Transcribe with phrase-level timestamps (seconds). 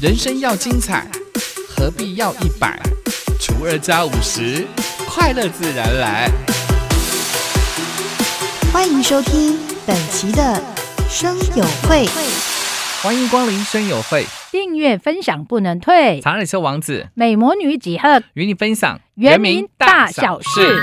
[0.00, 1.06] 人生要精彩，
[1.68, 2.80] 何必要一百
[3.38, 4.66] 除二加五十，
[5.06, 6.30] 快乐自然来。
[8.72, 10.58] 欢迎收听本期的
[11.06, 12.06] 生友会，
[13.02, 16.18] 欢迎光临生友会，订阅分享不能退。
[16.22, 20.80] 查理车王子美魔女几何与你分享原名大小事。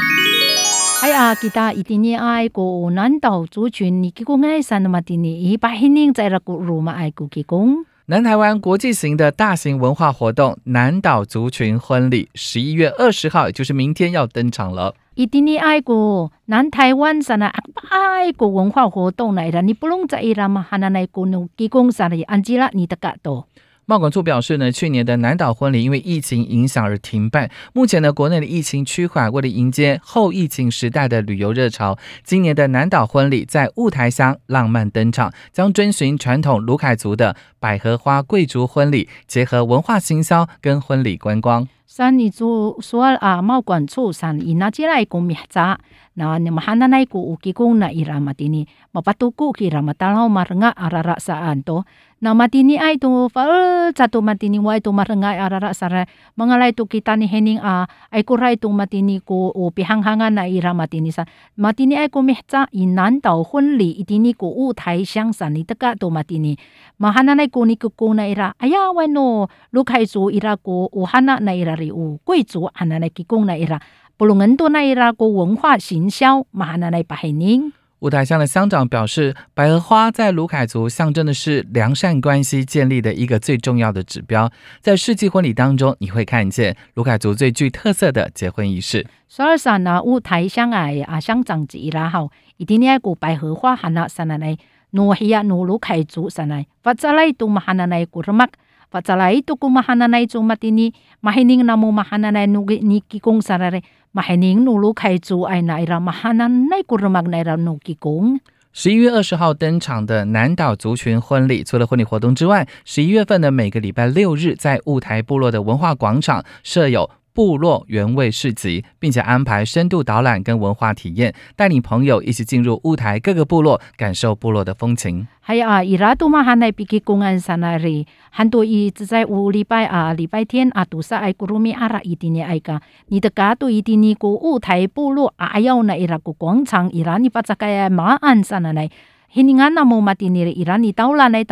[1.01, 5.57] 哎呀，kita itini ai ko nandau zu chun ni ki ko ngai san ma tini i
[5.57, 7.85] ba hining zai ra ko ru ma ai ko ki kong。
[8.09, 14.95] 南台湾国际型的大型文化活动——南岛族群婚礼，十一月二十号，也就是明天要登场了。
[15.15, 17.53] 伊丁尼爱国南台湾啥那
[17.89, 23.45] 爱国文化活动来的，你不用在意啦嘛，哈那爱国农基公啥的安吉拉，你的噶多。
[23.89, 27.49] 茂管处表示呢，去年的南岛婚礼因为疫情影响而停办。
[27.71, 41.65] 目前呢，国内的疫情趋缓，为了迎接后疫情时代的旅游热潮，今年的南岛婚礼在雾台乡浪漫登场，将遵循传统卢凯族的百合花贵族婚礼，结合文化行销跟婚礼观光。
[41.86, 45.78] 三你做说啊，贸管处三伊那接来讲咩杂？
[46.14, 51.84] 那你们汉那来ku uki kung na ira matini mapatuku kira matalaw marenga arara saan to
[52.20, 53.48] na matini ay to fal
[53.96, 56.04] satu matini wa to marenga arara sara
[56.36, 60.76] mangalay to kita ni hening a ay kuray to matini ko o pihanghangan na ira
[60.76, 61.24] matini sa
[61.56, 65.96] matini ay ko mihta inan tao 婚礼 itini ko u tai xiang san ni teka
[65.96, 66.60] to matini
[67.00, 71.56] mahana na ko ni ko na ira aya wano lukai zu ira ko uhana na
[71.56, 73.79] ira ri u 贵族 ana na kikong na ira
[74.17, 77.71] 布隆恩多那伊拉国文化行销马那来巴海宁。
[77.99, 84.51] 五台乡的乡长表示，百合花在卢凯族象征的是良善关系建立的一个最重要的指标。
[84.81, 89.05] 在世纪婚礼当中，你会看见卢凯族最具特色的结婚仪式。
[89.27, 94.57] 所以说呢，五台乡啊啊乡长一啦吼，一定要过百合花喊那上来，
[94.91, 98.47] 努希亚努卢凯族上来，发再来都马喊那来古什么
[98.91, 103.83] ？Pacalai tu ku mahananay chu matini mahining na mo mahananay nugi ni kikong sarare
[104.15, 108.39] mahining nulu kai chu ay naira mahananay kurumag naira nu kikong。
[108.73, 117.09] 十一月二十号登场的南岛族群婚礼，除了婚礼活动之外，十一月份的每个礼拜六日，在雾台部落的文化广场设有。
[117.37, 125.27] 部落原味市集，并且安排深度导览跟文化体验，带领朋友一起进入乌台各个部落，感受部落的风情。
[125.39, 138.89] 还有啊，伊拉都嘛喊来比基公安山那里，很多伊只在五礼拜啊，礼拜天啊，都是爱古鲁米阿拉一定的爱个，你的家都一定尼个雾台部落啊，要那伊拉个广场，伊拉你把这个马鞍山那里。
[139.29, 141.43] hiningan na mo matiniri irani patakaya ma'an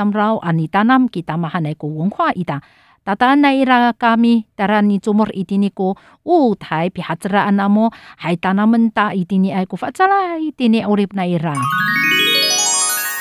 [2.42, 2.60] Sanari.
[3.06, 11.54] 达达那伊拉嘎咪，达拉尼祖母伊蒂尼古乌台比哈兹拉安阿莫，还达纳们达伊蒂尼爱古法扎拉伊蒂尼奥利那伊拉。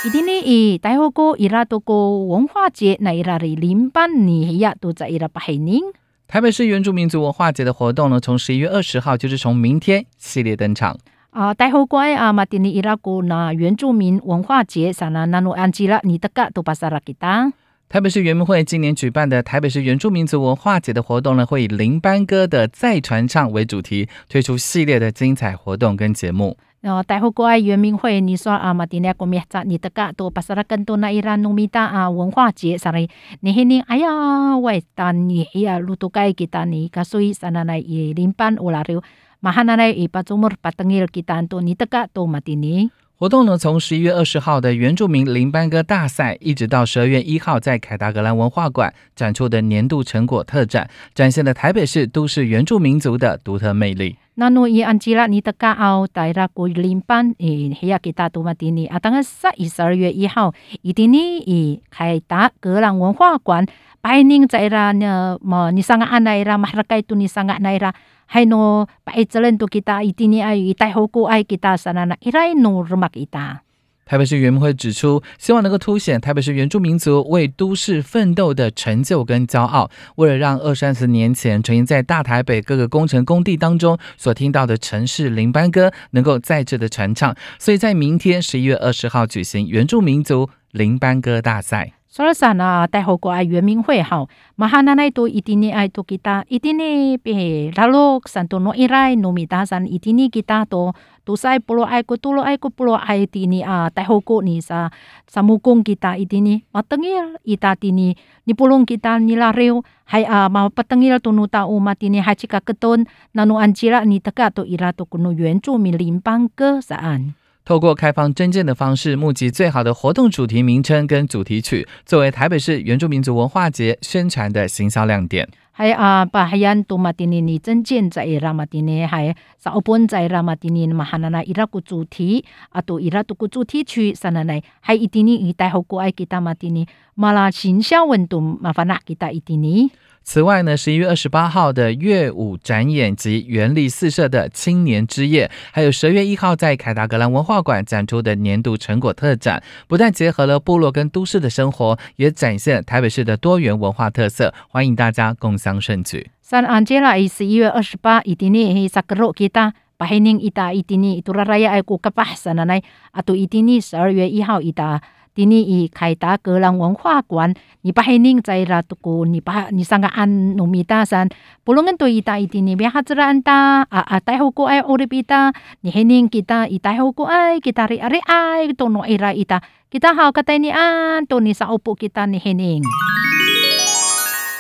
[0.06, 5.82] 伊蒂尼伊大火锅伊拉多个文化节那伊拉的零八尼亚都在伊拉巴海宁。
[6.26, 10.96] 台北市原住民族文化节的活动呢，从十一月二十号就是从明天系列登场。
[11.28, 12.32] 啊，大好乖啊！
[12.32, 17.52] 马蒂尼伊拉古那原住民文化节，萨拉那诺安吉拉尼德嘎都巴萨拉给当。
[17.94, 26.56] 台北市原民会今年举办的台北市原住民族文化节的活动呢，会以林班歌的再传唱为主题，推出系列的精彩活动跟节目。
[26.82, 33.06] 哦，待会过来原民会，你说啊，马丁尼国面在你的个多巴萨拉更多那伊拉努米达啊文化节上来，
[33.42, 39.04] 你嘿你哎呀，喂，但你呀路途该给但你，所以 sana na i limpan ularyo
[39.40, 42.90] mahana na i patumur patangil kita to ni teka to matini。
[43.16, 54.16] 活动呢，从十一月二十号的原住民林班歌大赛，一直到十二月一号在凯达格兰文化馆展出的年度成果特展，展现了台北市都市原住民族的独特魅力。
[54.34, 60.52] 那诺伊安吉拉尼的加奥带拉古林班诶，黑亚吉大杜马蒂尼啊，当然十一十二月一号，
[60.82, 63.64] 一定呢以凯达格兰文化馆
[64.04, 67.90] 拜宁在拉呢么，你上个安奈拉马拉盖杜你上个奈拉。
[68.30, 73.12] hay no paitsalan to kita itini ay itay hoku ay kita sana na iray no rumak
[73.12, 73.60] ita。
[74.04, 79.90] 台北市原民会指出，希望能够凸显台北市原住民族为都市奋斗的成就跟骄傲。
[80.16, 91.94] 为了让二三十年前曾经在大台北各个工程工地当中所听到的城市林班歌能够再次的传唱，所以在明天十一月二十号举行原住民族林班歌大赛。
[92.14, 94.24] 所以说呢，待会过爱原民会哈，
[94.54, 100.94] 马哈那奈都一定呢爱都 kita，一定呢别拉洛山多诺伊来努米达山一定呢 kita 都
[101.24, 104.94] 都 sai pulo ai ko tulo ai ko pulo ai tini a tai hoko ni sa
[105.26, 108.14] samukong kita itini matengil ita tini
[108.46, 113.10] ni pulong kita ni lareu hai a ma patengil tunu ta u matini hachika keton
[113.34, 117.34] nanu anjira ni teka to ira to kuno yuan zu mi limpang ke saan
[117.64, 125.48] 透过开放征件的方式，募集最好的活动主题名称跟主题曲，作为台北市原住民族文化节宣传的行销亮点。
[125.72, 139.90] 还啊，把海洋多马蒂尼尼证件在伊拉马蒂尼，还 sa opon 在伊拉马蒂尼嘛哈那那伊拉个主题，啊都伊拉都个主题曲，sa na na 还一定尼伊带好过爱 kita 马蒂尼，马拉行销运动麻烦那 kita 一定尼。
[140.24, 156.30] 此外呢，十一月二十八号的乐舞展演及原力四社的青年之夜，还有十月一号在凯达格兰文化馆展出的年度成果特展，不但结合了部落跟都市的生活，也展现台北市的多元文化特色，欢迎大家共襄盛举。
[156.40, 159.72] 三安杰拉十一月二十八，一定尼萨克罗 kita。
[159.96, 162.82] Pahining ita itini itura raya ay ku kapah sananay
[163.14, 164.98] ato itini 十二月一号 ita
[165.34, 167.52] 迪尼以凯达格兰文化馆，
[167.82, 171.28] 你把黑宁在拉杜古，你把你上个安努米大山，
[171.64, 179.60] 不论跟对伊达伊迪尼别哈子安达啊啊，带好过爱欧里比达，你黑宁吉达伊带好过爱吉达里阿里爱多诺伊拉伊达，
[179.90, 182.80] 吉达好个带你安，多你上欧布吉达你黑宁，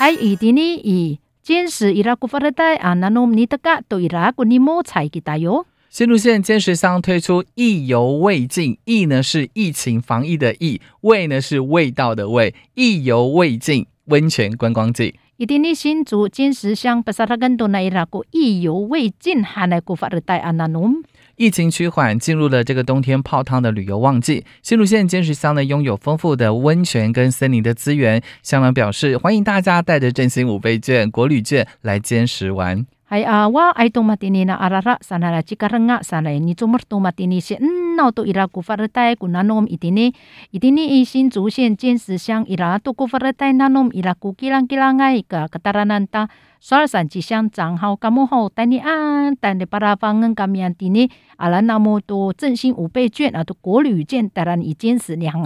[0.00, 5.66] 还伊迪尼以坚持伊拉古法的带啊，那侬尼特个对伊拉古尼莫采吉达哟。
[5.94, 15.14] 新竹县坚石乡推出意犹未尽，意呢是疫情防疫的意，味呢是味道的味，意犹未尽温泉观光季。
[15.36, 20.96] 一定的新竹坚石乡不萨他更多那伊拉个意犹未尽，还来古法的带安那侬。
[21.36, 24.44] 疫情趋缓，进入了这个冬天泡汤的旅游旺季。
[24.64, 32.84] 新竹县坚石乡呢，拥有丰富的温泉跟森林的资源，乡长表示欢迎大家带着振兴五倍券、国旅券来坚石玩。
[33.04, 37.60] Hai awa ai to matini na arara sana la chikarenga sana ni chumur to matini se
[37.60, 40.16] nao to ira ku faratai ku nanom itini
[40.56, 44.32] itini i sin zu sian jian si xiang ira to ku faratai nanom ira ku
[44.32, 46.32] kilang kilangai ka kataranan ta
[46.64, 50.32] soal san ji xiang zang hao kamu hao tai ni an tai ni para fangen
[50.32, 55.44] kami antini ala namo to 振兴五倍券啊，to 国旅券当然已经是两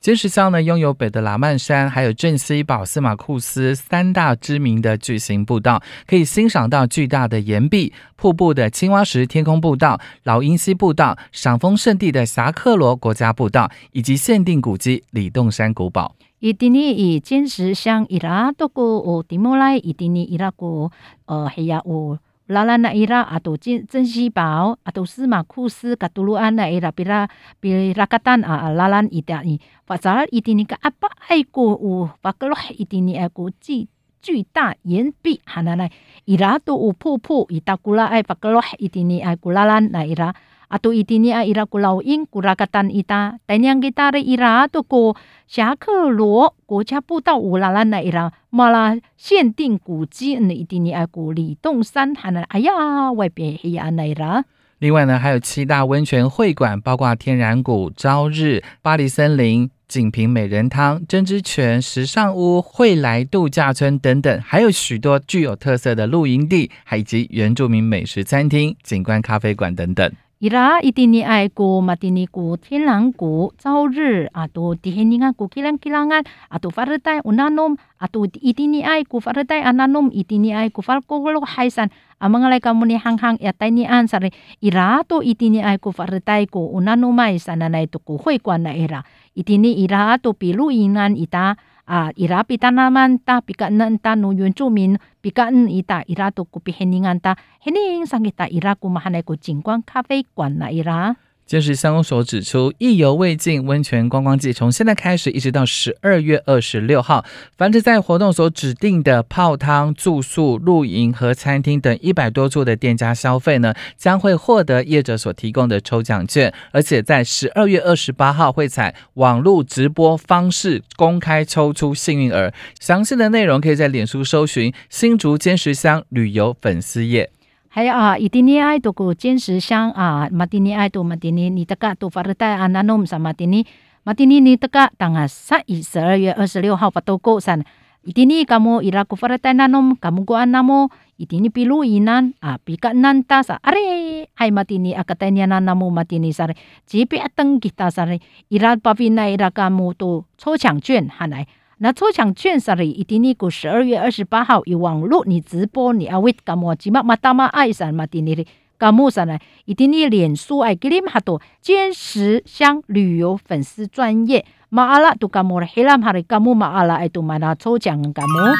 [0.00, 0.08] 行。
[0.08, 16.14] 坚石乡呢，拥有北的拉曼山，还有镇西堡、司马库斯三大知名的巨型步道，可以欣赏到巨大的岩壁、瀑布的青蛙石天空步道、老鹰溪步道、赏枫圣地的侠客罗国家步道，以及限定古迹李洞山古堡。
[16.38, 20.90] 伊丁尼以坚石乡伊拉多个哦，蒂莫来伊丁尼伊拉个
[21.26, 22.18] 呃，还有。
[22.48, 27.28] 拉拉那伊拉阿都珍珍稀宝阿都斯马库斯卡杜鲁安那伊拉比拉
[27.60, 33.86] 比拉卡丹啊拉兰伊达伊，或者伊丁尼个阿巴爱过有巴格洛伊丁尼爱过巨
[34.22, 35.90] 巨大岩壁，哈那那
[36.24, 40.34] 伊拉都有瀑布，伊达古拉爱巴格洛伊丁尼爱古拉兰那伊拉。
[40.68, 45.16] Atau itini a ira kulau in kurakatan ita tanyang kita re ira to ko
[45.48, 54.44] 侠客罗国家步道乌拉拉那伊拉马拉限定古迹呢一定你爱古李洞山还能哎呀外边黑呀那伊拉。
[54.78, 70.12] 另外呢，还有七大温泉会馆，包括天然谷、朝日、巴黎森林、锦屏美人汤、针织泉、时尚屋、惠来度假村等等，还有许多具有特色的露营地，还以及原住民美食餐厅、景观咖啡馆等等。
[70.38, 84.32] 伊拉一定尼爱古马丁尼古天然古朝日啊，都迪黑尼啊古吉朗吉朗啊，啊都发热带乌纳诺啊都一定尼爱古发热带阿纳诺，一定尼爱古发古古洛海山啊，蒙个来讲，我们行行也带尼安啥嘞？
[84.60, 91.56] 伊拉都一定尼爱古发热带古乌纳诺麦山啊，来都古会馆来伊拉，一定尼伊拉都比如音安伊达。
[91.88, 101.16] 啊，伊拉比达那曼达比格嫩达努原住民比格嗯伊达伊拉都古比黑宁安达黑宁上个达伊拉古马哈奈古景观咖啡馆啦伊拉。
[101.48, 107.24] 监视乡公所指出，意犹未尽温泉观光季从现在开始，一直到十二月二十六号，
[107.56, 122.52] 凡是在活动所指定的泡汤、住宿、露营和餐厅等一百多处的店家消费呢，将会获得业者所提供的抽奖券，而且在十二月二十八号会采网络直播方式公开抽出幸运儿。
[122.78, 127.30] 详细的内容可以在脸书搜寻新竹坚石乡旅游粉丝页。
[127.78, 128.18] 哎呀啊！
[128.18, 133.64] 伊丁尼爱到个坚石乡啊，马丁尼爱到马丁尼，你得噶到法拉带啊，那侬唔是马丁尼，
[134.02, 137.64] 马丁尼你得噶当阿十十二月二十六号发到个噻。
[138.02, 143.60] 伊丁尼噶么伊拉古法拉代那侬，噶么过阿那莫伊丁尼比如伊南啊，比格南打啥？
[143.62, 146.56] 阿嘞，哎马丁尼阿格带尼阿那莫马丁尼啥嘞？
[146.84, 148.20] 只别登吉他啥嘞？
[148.48, 151.46] 伊拉巴比奈伊拉噶么都超强卷哈内。
[151.80, 156.74] 那抽奖券上里一定你过十二月二十八号有网络你直播你啊为干么？
[156.74, 158.44] 起码嘛大妈爱上嘛的你的
[158.76, 159.40] 干么上来？
[159.64, 165.66] 一定你脸书爱给你们哈多坚实乡旅游粉丝专业马阿拉都干么了？
[165.72, 168.54] 黑蓝哈的干么马阿拉爱都买那抽奖干么？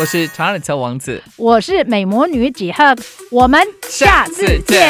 [0.00, 2.96] 我是长耳车王子，我是美魔女几何，
[3.30, 4.88] 我们下次见。